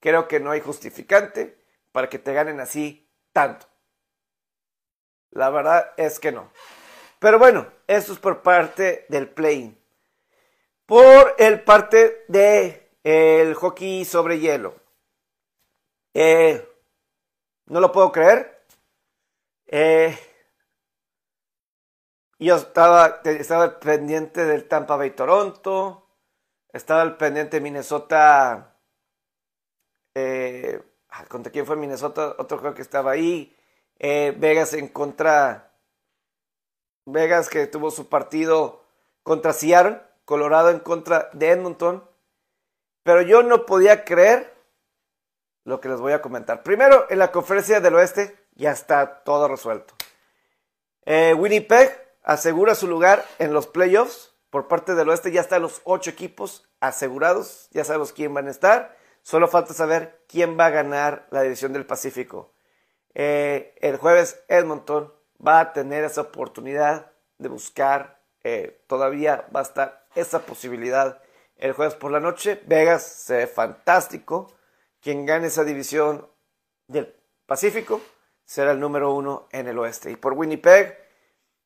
Creo 0.00 0.28
que 0.28 0.40
no 0.40 0.50
hay 0.50 0.60
justificante 0.60 1.64
para 1.92 2.08
que 2.08 2.18
te 2.18 2.32
ganen 2.32 2.60
así 2.60 3.10
tanto. 3.32 3.66
La 5.30 5.48
verdad 5.50 5.92
es 5.96 6.20
que 6.20 6.32
no. 6.32 6.50
Pero 7.18 7.38
bueno, 7.38 7.66
esto 7.86 8.12
es 8.12 8.18
por 8.18 8.42
parte 8.42 9.06
del 9.08 9.28
play. 9.28 9.78
Por 10.86 11.34
el 11.38 11.62
parte 11.62 12.24
de 12.28 12.90
el 13.04 13.54
hockey 13.54 14.04
sobre 14.04 14.40
hielo. 14.40 14.74
Eh, 16.14 16.68
no 17.66 17.80
lo 17.80 17.92
puedo 17.92 18.12
creer. 18.12 18.64
Eh, 19.66 20.18
yo 22.44 22.56
estaba, 22.56 23.20
estaba 23.24 23.78
pendiente 23.78 24.44
del 24.44 24.68
Tampa 24.68 24.96
Bay 24.96 25.10
Toronto. 25.10 26.06
Estaba 26.72 27.02
al 27.02 27.16
pendiente 27.16 27.58
de 27.58 27.60
Minnesota 27.60 28.72
eh, 30.14 30.82
ah, 31.08 31.24
¿Contra 31.26 31.52
quién 31.52 31.66
fue 31.66 31.76
Minnesota? 31.76 32.34
Otro 32.38 32.58
juego 32.58 32.74
que 32.74 32.82
estaba 32.82 33.12
ahí. 33.12 33.56
Eh, 33.98 34.34
Vegas 34.36 34.74
en 34.74 34.88
contra. 34.88 35.72
Vegas 37.06 37.48
que 37.48 37.66
tuvo 37.66 37.90
su 37.90 38.08
partido 38.08 38.84
contra 39.22 39.52
Seattle. 39.52 40.00
Colorado 40.24 40.70
en 40.70 40.80
contra 40.80 41.30
de 41.32 41.50
Edmonton. 41.50 42.08
Pero 43.02 43.22
yo 43.22 43.42
no 43.42 43.66
podía 43.66 44.04
creer 44.04 44.54
lo 45.64 45.80
que 45.80 45.88
les 45.88 46.00
voy 46.00 46.12
a 46.12 46.22
comentar. 46.22 46.62
Primero, 46.62 47.06
en 47.10 47.18
la 47.18 47.32
conferencia 47.32 47.80
del 47.80 47.94
oeste 47.94 48.36
ya 48.54 48.70
está 48.70 49.22
todo 49.24 49.48
resuelto. 49.48 49.94
Eh, 51.04 51.34
Winnipeg 51.34 52.01
asegura 52.22 52.74
su 52.74 52.86
lugar 52.86 53.24
en 53.38 53.52
los 53.52 53.66
playoffs. 53.66 54.34
Por 54.50 54.68
parte 54.68 54.94
del 54.94 55.08
oeste 55.08 55.32
ya 55.32 55.40
están 55.40 55.62
los 55.62 55.80
ocho 55.84 56.10
equipos 56.10 56.68
asegurados. 56.80 57.68
Ya 57.72 57.84
sabemos 57.84 58.12
quién 58.12 58.34
van 58.34 58.48
a 58.48 58.50
estar. 58.50 58.96
Solo 59.22 59.48
falta 59.48 59.72
saber 59.72 60.24
quién 60.28 60.58
va 60.58 60.66
a 60.66 60.70
ganar 60.70 61.26
la 61.30 61.42
división 61.42 61.72
del 61.72 61.86
Pacífico. 61.86 62.52
Eh, 63.14 63.74
el 63.80 63.96
jueves 63.96 64.42
Edmonton 64.48 65.12
va 65.44 65.60
a 65.60 65.72
tener 65.72 66.04
esa 66.04 66.22
oportunidad 66.22 67.12
de 67.38 67.48
buscar, 67.48 68.22
eh, 68.42 68.82
todavía 68.86 69.46
va 69.54 69.60
a 69.60 69.64
estar 69.64 70.06
esa 70.14 70.40
posibilidad 70.40 71.22
el 71.56 71.72
jueves 71.72 71.94
por 71.94 72.10
la 72.10 72.20
noche. 72.20 72.60
Vegas 72.66 73.04
se 73.04 73.36
ve 73.36 73.46
fantástico. 73.46 74.52
Quien 75.00 75.26
gane 75.26 75.46
esa 75.46 75.64
división 75.64 76.28
del 76.88 77.14
Pacífico 77.46 78.00
será 78.44 78.72
el 78.72 78.80
número 78.80 79.14
uno 79.14 79.48
en 79.52 79.68
el 79.68 79.78
oeste. 79.78 80.10
Y 80.10 80.16
por 80.16 80.32
Winnipeg, 80.32 80.98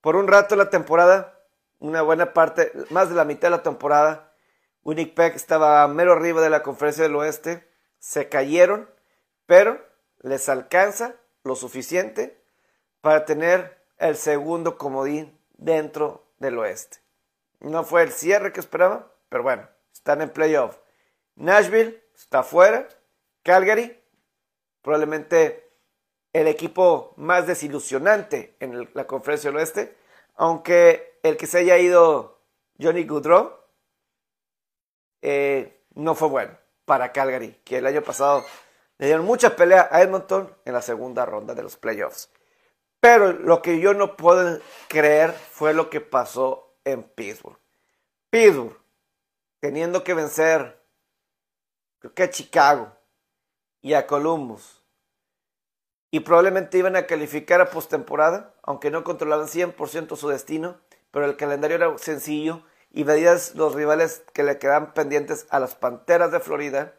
por 0.06 0.14
un 0.14 0.28
rato 0.28 0.54
la 0.54 0.70
temporada, 0.70 1.36
una 1.80 2.00
buena 2.00 2.32
parte, 2.32 2.70
más 2.90 3.08
de 3.08 3.16
la 3.16 3.24
mitad 3.24 3.48
de 3.48 3.56
la 3.56 3.64
temporada, 3.64 4.32
Winnipeg 4.84 5.34
estaba 5.34 5.88
mero 5.88 6.12
arriba 6.12 6.40
de 6.40 6.48
la 6.48 6.62
conferencia 6.62 7.02
del 7.02 7.16
oeste, 7.16 7.68
se 7.98 8.28
cayeron, 8.28 8.88
pero 9.46 9.84
les 10.20 10.48
alcanza 10.48 11.16
lo 11.42 11.56
suficiente 11.56 12.40
para 13.00 13.24
tener 13.24 13.84
el 13.98 14.14
segundo 14.14 14.78
comodín 14.78 15.36
dentro 15.54 16.24
del 16.38 16.56
oeste. 16.60 16.98
No 17.58 17.82
fue 17.82 18.04
el 18.04 18.12
cierre 18.12 18.52
que 18.52 18.60
esperaba, 18.60 19.10
pero 19.28 19.42
bueno, 19.42 19.68
están 19.92 20.22
en 20.22 20.30
playoff. 20.30 20.76
Nashville 21.34 22.00
está 22.14 22.44
fuera, 22.44 22.86
Calgary, 23.42 24.00
probablemente 24.82 25.65
el 26.36 26.48
equipo 26.48 27.14
más 27.16 27.46
desilusionante 27.46 28.56
en 28.60 28.90
la 28.92 29.06
conferencia 29.06 29.48
del 29.48 29.58
oeste, 29.58 29.96
aunque 30.34 31.18
el 31.22 31.38
que 31.38 31.46
se 31.46 31.58
haya 31.58 31.78
ido 31.78 32.42
Johnny 32.78 33.04
Goodrow 33.04 33.54
eh, 35.22 35.82
no 35.94 36.14
fue 36.14 36.28
bueno 36.28 36.58
para 36.84 37.10
Calgary, 37.10 37.58
que 37.64 37.78
el 37.78 37.86
año 37.86 38.02
pasado 38.02 38.44
le 38.98 39.06
dieron 39.06 39.24
mucha 39.24 39.56
pelea 39.56 39.88
a 39.90 40.02
Edmonton 40.02 40.54
en 40.66 40.74
la 40.74 40.82
segunda 40.82 41.24
ronda 41.24 41.54
de 41.54 41.62
los 41.62 41.78
playoffs. 41.78 42.30
Pero 43.00 43.32
lo 43.32 43.62
que 43.62 43.80
yo 43.80 43.94
no 43.94 44.14
puedo 44.14 44.60
creer 44.88 45.32
fue 45.32 45.72
lo 45.72 45.88
que 45.88 46.02
pasó 46.02 46.76
en 46.84 47.02
Pittsburgh. 47.02 47.58
Pittsburgh, 48.28 48.78
teniendo 49.58 50.04
que 50.04 50.12
vencer 50.12 50.82
creo 51.98 52.12
que 52.12 52.24
a 52.24 52.30
Chicago 52.30 52.92
y 53.80 53.94
a 53.94 54.06
Columbus. 54.06 54.75
Y 56.10 56.20
probablemente 56.20 56.78
iban 56.78 56.96
a 56.96 57.06
calificar 57.06 57.60
a 57.60 57.70
postemporada, 57.70 58.54
aunque 58.62 58.90
no 58.90 59.04
controlaban 59.04 59.48
100% 59.48 60.16
su 60.16 60.28
destino, 60.28 60.80
pero 61.10 61.24
el 61.24 61.36
calendario 61.36 61.76
era 61.76 61.98
sencillo 61.98 62.62
y 62.90 63.04
veías 63.04 63.54
los 63.54 63.74
rivales 63.74 64.22
que 64.32 64.42
le 64.42 64.58
quedaban 64.58 64.94
pendientes 64.94 65.46
a 65.50 65.60
las 65.60 65.74
Panteras 65.74 66.32
de 66.32 66.40
Florida. 66.40 66.94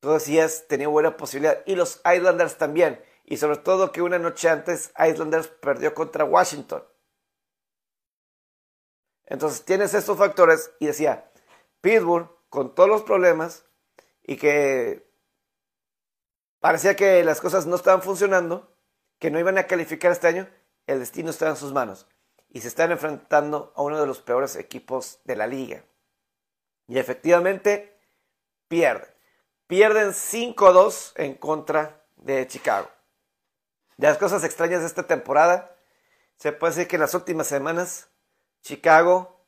Tú 0.00 0.10
decías, 0.10 0.66
tenía 0.68 0.88
buena 0.88 1.16
posibilidad. 1.16 1.62
Y 1.66 1.76
los 1.76 2.00
Islanders 2.04 2.58
también. 2.58 3.00
Y 3.24 3.36
sobre 3.36 3.58
todo 3.58 3.92
que 3.92 4.02
una 4.02 4.18
noche 4.18 4.48
antes 4.48 4.92
Islanders 4.98 5.46
perdió 5.48 5.94
contra 5.94 6.24
Washington. 6.24 6.82
Entonces 9.26 9.64
tienes 9.64 9.94
estos 9.94 10.18
factores 10.18 10.72
y 10.80 10.86
decía, 10.86 11.30
Pittsburgh, 11.80 12.28
con 12.48 12.74
todos 12.74 12.88
los 12.88 13.02
problemas 13.02 13.64
y 14.22 14.36
que 14.36 15.08
parecía 16.62 16.94
que 16.94 17.24
las 17.24 17.40
cosas 17.40 17.66
no 17.66 17.74
estaban 17.74 18.02
funcionando, 18.02 18.72
que 19.18 19.32
no 19.32 19.40
iban 19.40 19.58
a 19.58 19.66
calificar 19.66 20.12
este 20.12 20.28
año, 20.28 20.48
el 20.86 21.00
destino 21.00 21.28
está 21.28 21.48
en 21.48 21.56
sus 21.56 21.72
manos. 21.72 22.06
Y 22.48 22.60
se 22.60 22.68
están 22.68 22.92
enfrentando 22.92 23.72
a 23.74 23.82
uno 23.82 24.00
de 24.00 24.06
los 24.06 24.20
peores 24.20 24.54
equipos 24.54 25.18
de 25.24 25.34
la 25.34 25.48
liga. 25.48 25.84
Y 26.86 26.98
efectivamente 26.98 27.98
pierden. 28.68 29.10
Pierden 29.66 30.10
5-2 30.10 31.14
en 31.16 31.34
contra 31.34 32.04
de 32.16 32.46
Chicago. 32.46 32.88
De 33.96 34.06
las 34.06 34.18
cosas 34.18 34.44
extrañas 34.44 34.82
de 34.82 34.86
esta 34.86 35.06
temporada, 35.08 35.76
se 36.36 36.52
puede 36.52 36.74
decir 36.74 36.88
que 36.88 36.96
en 36.96 37.02
las 37.02 37.14
últimas 37.14 37.48
semanas 37.48 38.08
Chicago 38.60 39.44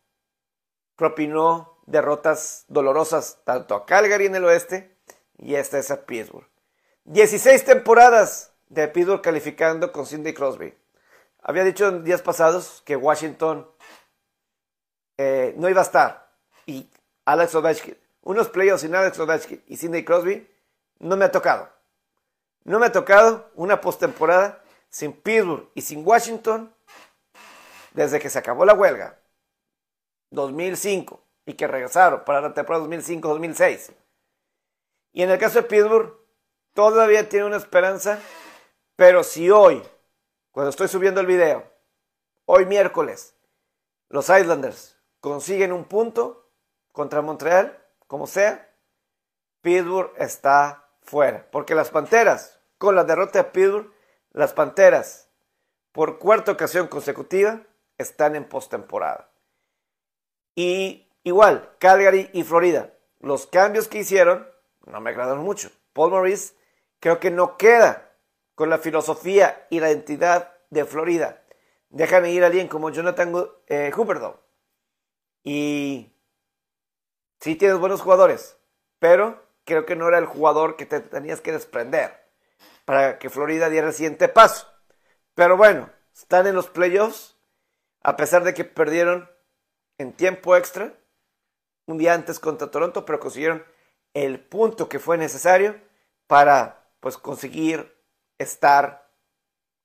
propinó 0.96 1.78
derrotas 1.86 2.64
dolorosas 2.66 3.38
tanto 3.44 3.76
a 3.76 3.86
Calgary 3.86 4.26
en 4.26 4.34
el 4.34 4.44
oeste 4.46 4.98
y 5.38 5.54
esta 5.54 5.78
es 5.78 5.92
a 5.92 6.06
Pittsburgh. 6.06 6.53
16 7.04 7.66
temporadas 7.66 8.52
de 8.68 8.88
Pittsburgh 8.88 9.20
calificando 9.20 9.92
con 9.92 10.06
Cindy 10.06 10.32
Crosby. 10.32 10.74
Había 11.42 11.62
dicho 11.62 11.86
en 11.88 12.02
días 12.02 12.22
pasados 12.22 12.82
que 12.86 12.96
Washington 12.96 13.70
eh, 15.18 15.54
no 15.58 15.68
iba 15.68 15.82
a 15.82 15.84
estar 15.84 16.32
y 16.64 16.90
Alex 17.26 17.54
Ovechkin, 17.54 17.98
unos 18.22 18.48
playoffs 18.48 18.80
sin 18.80 18.94
Alex 18.94 19.18
Ovechkin 19.18 19.62
y 19.66 19.76
Cindy 19.76 20.02
Crosby, 20.02 20.48
no 20.98 21.16
me 21.18 21.26
ha 21.26 21.30
tocado. 21.30 21.68
No 22.64 22.78
me 22.78 22.86
ha 22.86 22.92
tocado 22.92 23.50
una 23.54 23.82
postemporada 23.82 24.62
sin 24.88 25.12
Pittsburgh 25.12 25.68
y 25.74 25.82
sin 25.82 26.06
Washington 26.06 26.74
desde 27.92 28.18
que 28.18 28.30
se 28.30 28.38
acabó 28.38 28.64
la 28.64 28.72
huelga, 28.72 29.18
2005, 30.30 31.22
y 31.44 31.52
que 31.52 31.66
regresaron 31.66 32.24
para 32.24 32.40
la 32.40 32.54
temporada 32.54 32.86
2005-2006. 32.86 33.92
Y 35.12 35.22
en 35.22 35.30
el 35.30 35.38
caso 35.38 35.60
de 35.60 35.68
Pittsburgh, 35.68 36.23
todavía 36.74 37.28
tiene 37.28 37.46
una 37.46 37.56
esperanza, 37.56 38.20
pero 38.96 39.24
si 39.24 39.50
hoy, 39.50 39.82
cuando 40.50 40.70
estoy 40.70 40.88
subiendo 40.88 41.20
el 41.20 41.26
video, 41.26 41.64
hoy 42.44 42.66
miércoles, 42.66 43.34
los 44.08 44.28
Islanders 44.28 44.96
consiguen 45.20 45.72
un 45.72 45.84
punto 45.84 46.50
contra 46.92 47.22
Montreal, 47.22 47.82
como 48.06 48.26
sea, 48.26 48.70
Pittsburgh 49.62 50.12
está 50.18 50.88
fuera. 51.02 51.48
Porque 51.50 51.74
las 51.74 51.90
Panteras, 51.90 52.60
con 52.78 52.94
la 52.94 53.04
derrota 53.04 53.42
de 53.42 53.50
Pittsburgh, 53.50 53.90
las 54.30 54.52
Panteras, 54.52 55.30
por 55.92 56.18
cuarta 56.18 56.52
ocasión 56.52 56.86
consecutiva, 56.88 57.62
están 57.98 58.36
en 58.36 58.44
postemporada. 58.44 59.30
Y 60.54 61.10
igual, 61.22 61.74
Calgary 61.78 62.30
y 62.32 62.42
Florida, 62.42 62.92
los 63.20 63.46
cambios 63.46 63.88
que 63.88 63.98
hicieron 63.98 64.46
no 64.86 65.00
me 65.00 65.10
agradaron 65.10 65.42
mucho. 65.42 65.70
Paul 65.92 66.10
Maurice 66.10 66.54
creo 67.04 67.20
que 67.20 67.30
no 67.30 67.58
queda 67.58 68.16
con 68.54 68.70
la 68.70 68.78
filosofía 68.78 69.66
y 69.68 69.78
la 69.78 69.90
identidad 69.90 70.54
de 70.70 70.86
Florida. 70.86 71.42
Déjame 71.90 72.32
ir 72.32 72.42
a 72.42 72.46
alguien 72.46 72.66
como 72.66 72.88
Jonathan 72.88 73.46
eh, 73.66 73.92
Y 75.42 76.10
sí 77.40 77.56
tienes 77.56 77.76
buenos 77.76 78.00
jugadores, 78.00 78.56
pero 79.00 79.44
creo 79.66 79.84
que 79.84 79.96
no 79.96 80.08
era 80.08 80.16
el 80.16 80.24
jugador 80.24 80.76
que 80.76 80.86
te 80.86 81.00
tenías 81.00 81.42
que 81.42 81.52
desprender 81.52 82.24
para 82.86 83.18
que 83.18 83.28
Florida 83.28 83.68
diera 83.68 83.88
el 83.88 83.92
siguiente 83.92 84.28
paso. 84.28 84.66
Pero 85.34 85.58
bueno, 85.58 85.90
están 86.14 86.46
en 86.46 86.54
los 86.54 86.68
playoffs 86.70 87.36
a 88.00 88.16
pesar 88.16 88.44
de 88.44 88.54
que 88.54 88.64
perdieron 88.64 89.30
en 89.98 90.14
tiempo 90.14 90.56
extra 90.56 90.94
un 91.84 91.98
día 91.98 92.14
antes 92.14 92.40
contra 92.40 92.70
Toronto, 92.70 93.04
pero 93.04 93.20
consiguieron 93.20 93.62
el 94.14 94.40
punto 94.40 94.88
que 94.88 94.98
fue 94.98 95.18
necesario 95.18 95.78
para 96.26 96.80
pues 97.04 97.18
conseguir 97.18 97.94
estar 98.38 99.10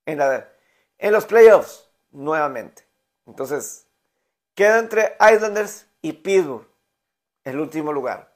en, 0.06 0.22
en 0.22 1.12
los 1.12 1.26
playoffs 1.26 1.92
nuevamente. 2.12 2.88
Entonces, 3.26 3.90
queda 4.56 4.80
entre 4.80 5.18
Islanders 5.20 5.86
y 6.02 6.14
Pittsburgh, 6.14 6.66
el 7.44 7.60
último 7.60 7.92
lugar. 7.92 8.34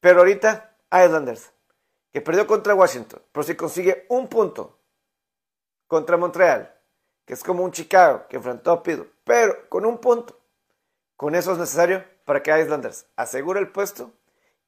Pero 0.00 0.20
ahorita 0.20 0.74
Islanders, 0.90 1.52
que 2.14 2.22
perdió 2.22 2.46
contra 2.46 2.74
Washington, 2.74 3.20
pero 3.30 3.44
si 3.44 3.56
consigue 3.56 4.06
un 4.08 4.26
punto 4.28 4.78
contra 5.86 6.16
Montreal 6.16 6.74
que 7.26 7.34
es 7.34 7.44
como 7.44 7.62
un 7.62 7.72
Chicago 7.72 8.24
que 8.26 8.36
enfrentó 8.36 8.72
a 8.72 8.82
Pittsburgh, 8.82 9.12
pero 9.24 9.68
con 9.68 9.84
un 9.84 9.98
punto. 9.98 10.40
Con 11.18 11.34
eso 11.34 11.52
es 11.52 11.58
necesario 11.58 12.02
para 12.24 12.42
que 12.42 12.58
Islanders 12.58 13.06
asegure 13.16 13.60
el 13.60 13.70
puesto 13.70 14.14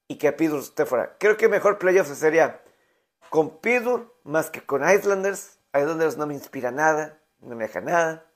y 0.09 0.19
que 0.19 0.31
Pittsburgh 0.33 0.62
esté 0.62 0.85
fuera. 0.85 1.16
Creo 1.19 1.38
que 1.38 1.49
mejor 1.49 1.79
playoff 1.79 2.12
sería 2.12 2.62
con 3.31 3.59
Pittsburgh 3.59 4.11
más 4.25 4.51
que 4.51 4.65
con 4.65 4.89
Islanders. 4.89 5.59
Islanders 5.75 6.17
no 6.17 6.27
me 6.27 6.35
inspira 6.35 6.71
nada, 6.71 7.21
no 7.39 7.55
me 7.55 7.67
deja 7.67 7.81
nada. 7.81 8.27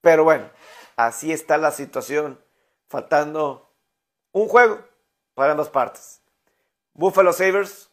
Pero 0.00 0.24
bueno, 0.24 0.50
así 0.96 1.32
está 1.32 1.58
la 1.58 1.70
situación, 1.70 2.42
faltando 2.88 3.74
un 4.32 4.48
juego 4.48 4.84
para 5.34 5.52
ambas 5.52 5.68
partes. 5.68 6.22
Buffalo 6.94 7.32
Sabres, 7.32 7.90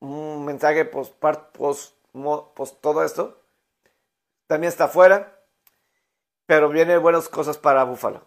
un 0.00 0.44
mensaje 0.44 0.84
post, 0.84 1.14
post, 1.52 1.94
post 2.54 2.80
todo 2.80 3.04
esto 3.04 3.38
también 4.48 4.70
está 4.70 4.88
fuera, 4.88 5.44
pero 6.46 6.70
vienen 6.70 7.02
buenas 7.02 7.28
cosas 7.28 7.58
para 7.58 7.84
Buffalo. 7.84 8.26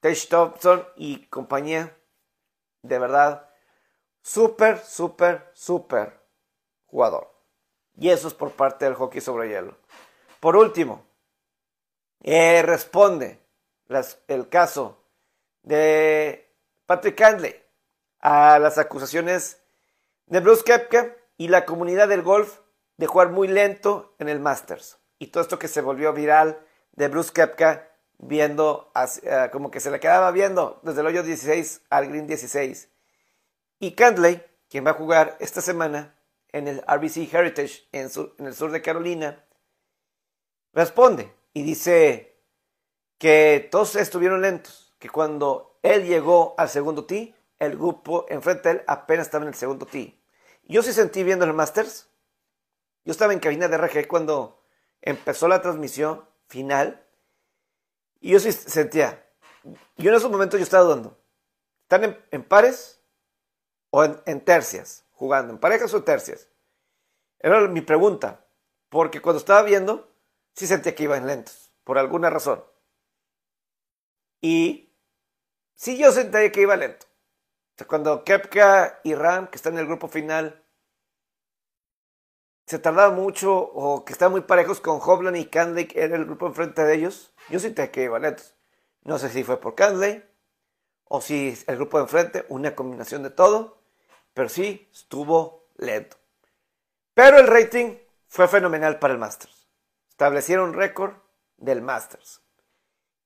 Tage 0.00 0.28
Thompson 0.28 0.86
y 0.96 1.26
compañía, 1.28 1.96
de 2.82 2.98
verdad, 2.98 3.48
súper, 4.26 4.80
súper, 4.84 5.50
súper 5.54 6.20
jugador. 6.86 7.32
Y 7.96 8.10
eso 8.10 8.26
es 8.26 8.34
por 8.34 8.50
parte 8.52 8.84
del 8.84 8.94
hockey 8.94 9.20
sobre 9.20 9.48
hielo. 9.48 9.76
Por 10.40 10.56
último, 10.56 11.06
eh, 12.22 12.62
responde 12.62 13.38
el 14.26 14.48
caso 14.48 14.98
de 15.62 16.52
Patrick 16.86 17.20
Handley 17.20 17.54
a 18.20 18.58
las 18.58 18.78
acusaciones 18.78 19.62
de 20.26 20.40
Bruce 20.40 20.64
Kepka 20.64 21.14
y 21.36 21.48
la 21.48 21.64
comunidad 21.64 22.08
del 22.08 22.22
golf 22.22 22.58
de 22.96 23.06
jugar 23.06 23.30
muy 23.30 23.46
lento 23.46 24.16
en 24.18 24.28
el 24.28 24.40
Masters 24.40 24.98
y 25.18 25.28
todo 25.28 25.42
esto 25.42 25.58
que 25.58 25.68
se 25.68 25.80
volvió 25.80 26.12
viral 26.12 26.58
de 26.92 27.08
Bruce 27.08 27.32
Kepka 27.32 27.88
viendo, 28.18 28.90
eh, 29.22 29.48
como 29.52 29.70
que 29.70 29.80
se 29.80 29.90
le 29.90 30.00
quedaba 30.00 30.30
viendo 30.32 30.80
desde 30.82 31.00
el 31.00 31.06
hoyo 31.06 31.22
16 31.22 31.82
al 31.90 32.08
green 32.08 32.26
16. 32.26 32.88
Y 33.78 33.92
Cantley, 33.92 34.42
quien 34.68 34.86
va 34.86 34.90
a 34.90 34.94
jugar 34.94 35.36
esta 35.40 35.60
semana 35.60 36.14
en 36.52 36.68
el 36.68 36.82
RBC 36.86 37.32
Heritage 37.32 37.88
en, 37.92 38.10
en 38.38 38.46
el 38.46 38.54
sur 38.54 38.70
de 38.70 38.82
Carolina, 38.82 39.44
responde 40.72 41.32
y 41.52 41.62
dice 41.62 42.40
que 43.18 43.68
todos 43.70 43.96
estuvieron 43.96 44.42
lentos, 44.42 44.94
que 44.98 45.08
cuando 45.08 45.78
él 45.82 46.06
llegó 46.06 46.54
al 46.58 46.68
segundo 46.68 47.04
tee, 47.04 47.34
el 47.58 47.76
grupo 47.76 48.26
enfrente 48.28 48.68
de 48.68 48.74
él 48.76 48.84
apenas 48.86 49.26
estaba 49.26 49.44
en 49.44 49.48
el 49.48 49.54
segundo 49.54 49.86
tee. 49.86 50.20
Yo 50.64 50.82
sí 50.82 50.92
sentí 50.92 51.22
viendo 51.22 51.44
el 51.44 51.52
Masters. 51.52 52.08
Yo 53.04 53.12
estaba 53.12 53.32
en 53.32 53.38
cabina 53.38 53.68
de 53.68 53.78
RG 53.78 54.08
cuando 54.08 54.62
empezó 55.00 55.48
la 55.48 55.62
transmisión 55.62 56.24
final 56.48 57.06
y 58.20 58.30
yo 58.30 58.40
sí 58.40 58.52
sentía, 58.52 59.24
yo 59.96 60.10
en 60.10 60.16
esos 60.16 60.30
momentos 60.30 60.58
yo 60.58 60.64
estaba 60.64 60.84
dudando, 60.84 61.18
¿están 61.82 62.18
en, 62.30 62.42
pares 62.42 62.95
o 63.96 64.04
en, 64.04 64.44
tercias 64.44 65.06
jugando? 65.12 65.54
¿En 65.54 65.58
parejas 65.58 65.94
o 65.94 66.04
tercias? 66.04 66.50
Era 67.38 67.66
mi 67.66 67.80
pregunta, 67.80 68.44
porque 68.90 69.22
cuando 69.22 69.38
estaba 69.38 69.62
viendo, 69.62 70.12
sí 70.52 70.66
sentía 70.66 70.94
que 70.94 71.04
iban 71.04 71.26
lentos, 71.26 71.72
por 71.82 71.96
alguna 71.96 72.28
razón. 72.28 72.62
Y 74.42 74.92
sí 75.76 75.96
yo 75.96 76.12
sentía 76.12 76.52
que 76.52 76.60
iba 76.60 76.76
lento. 76.76 77.06
cuando 77.86 78.22
Kepka 78.22 79.00
y 79.02 79.14
Ram, 79.14 79.46
que 79.46 79.56
están 79.56 79.72
en 79.72 79.78
el 79.78 79.86
grupo 79.86 80.08
final, 80.08 80.62
se 82.66 82.78
tardaba 82.78 83.14
mucho 83.14 83.56
o 83.56 84.04
que 84.04 84.12
estaban 84.12 84.32
muy 84.32 84.42
parejos 84.42 84.82
con 84.82 85.00
Hovland 85.00 85.38
y 85.38 85.46
Canley 85.46 85.88
en 85.94 86.12
el 86.12 86.26
grupo 86.26 86.48
enfrente 86.48 86.84
de 86.84 86.94
ellos, 86.96 87.32
yo 87.48 87.60
sentí 87.60 87.88
que 87.88 88.02
iban 88.02 88.20
lentos. 88.20 88.56
No 89.04 89.18
sé 89.18 89.30
si 89.30 89.42
fue 89.42 89.58
por 89.58 89.74
Canley 89.74 90.22
o 91.04 91.22
si 91.22 91.56
el 91.66 91.76
grupo 91.76 91.96
de 91.96 92.04
enfrente, 92.04 92.44
una 92.50 92.74
combinación 92.74 93.22
de 93.22 93.30
todo, 93.30 93.75
pero 94.36 94.50
sí 94.50 94.86
estuvo 94.92 95.70
lento. 95.78 96.18
Pero 97.14 97.38
el 97.38 97.46
rating 97.46 97.96
fue 98.26 98.46
fenomenal 98.46 98.98
para 98.98 99.14
el 99.14 99.18
Masters. 99.18 99.66
Establecieron 100.10 100.74
récord 100.74 101.14
del 101.56 101.80
Masters. 101.80 102.42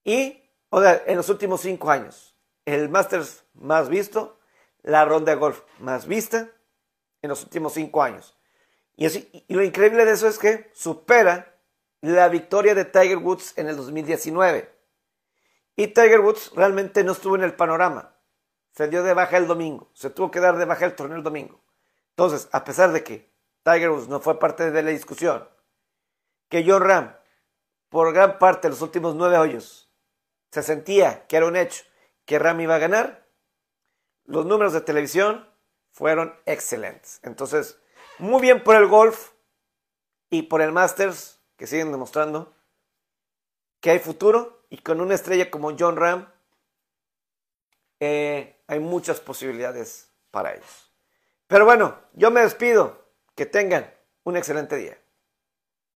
Y, 0.05 0.41
o 0.69 0.81
sea, 0.81 1.03
en 1.05 1.17
los 1.17 1.29
últimos 1.29 1.63
cinco 1.63 1.91
años, 1.91 2.37
el 2.65 2.89
Masters 2.89 3.43
más 3.55 3.89
visto, 3.89 4.39
la 4.83 5.05
ronda 5.05 5.33
de 5.33 5.39
golf 5.39 5.63
más 5.81 6.07
vista 6.07 6.49
en 7.23 7.31
los 7.31 7.43
últimos 7.43 7.73
cinco 7.73 8.05
años. 8.05 8.39
Y, 8.95 9.09
y 9.09 9.55
lo 9.55 9.65
increíble 9.65 10.05
de 10.05 10.13
eso 10.13 10.29
es 10.29 10.39
que 10.39 10.71
supera 10.75 11.57
la 12.03 12.29
victoria 12.29 12.77
de 12.77 12.85
Tiger 12.85 13.19
Woods 13.19 13.59
en 13.59 13.67
el 13.69 13.77
2019. 13.77 14.73
Y 15.75 15.89
Tiger 15.89 16.21
Woods 16.21 16.53
realmente 16.55 17.03
no 17.03 17.11
estuvo 17.11 17.35
en 17.35 17.43
el 17.43 17.55
panorama. 17.55 18.15
Se 18.73 18.89
dio 18.89 19.03
de 19.03 19.15
baja 19.15 19.37
el 19.37 19.47
domingo. 19.47 19.91
Se 19.95 20.11
tuvo 20.11 20.31
que 20.31 20.41
dar 20.41 20.57
de 20.57 20.65
baja 20.65 20.85
el 20.87 20.95
torneo 20.95 21.17
el 21.17 21.23
domingo. 21.23 21.61
Entonces, 22.11 22.49
a 22.53 22.65
pesar 22.65 22.93
de 22.93 23.03
que 23.03 23.31
Tiger 23.63 23.91
Woods 23.91 24.09
no 24.09 24.21
fue 24.21 24.39
parte 24.39 24.71
de 24.71 24.83
la 24.83 24.91
discusión, 24.91 25.49
que 26.49 26.65
John 26.67 26.83
Ram, 26.83 27.17
por 27.89 28.13
gran 28.13 28.39
parte 28.39 28.69
de 28.69 28.71
los 28.71 28.83
últimos 28.83 29.15
nueve 29.15 29.39
hoyos, 29.39 29.91
se 30.51 30.63
sentía 30.63 31.27
que 31.27 31.37
era 31.37 31.47
un 31.47 31.57
hecho 31.57 31.85
que 32.25 32.39
Ram 32.39 32.61
iba 32.61 32.75
a 32.75 32.79
ganar, 32.79 33.27
los 34.25 34.47
números 34.47 34.73
de 34.73 34.81
televisión 34.81 35.49
fueron 35.91 36.39
excelentes. 36.47 37.21
Entonces, 37.23 37.81
muy 38.19 38.41
bien 38.41 38.63
por 38.63 38.77
el 38.77 38.87
golf 38.87 39.33
y 40.31 40.43
por 40.43 40.63
el 40.63 40.73
Masters, 40.73 41.41
que 41.57 41.67
siguen 41.67 41.91
demostrando 41.91 42.55
que 43.81 43.91
hay 43.91 43.99
futuro 43.99 44.65
y 44.69 44.79
con 44.79 45.01
una 45.01 45.15
estrella 45.15 45.51
como 45.51 45.77
John 45.79 45.97
Ram 45.97 46.33
eh, 47.99 48.60
hay 48.71 48.79
muchas 48.79 49.19
posibilidades 49.19 50.13
para 50.31 50.55
ellos. 50.55 50.93
Pero 51.49 51.65
bueno, 51.65 51.99
yo 52.13 52.31
me 52.31 52.41
despido. 52.41 53.05
Que 53.35 53.45
tengan 53.45 53.93
un 54.23 54.37
excelente 54.37 54.77
día. 54.77 54.97